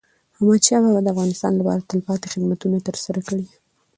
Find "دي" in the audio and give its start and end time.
3.47-3.55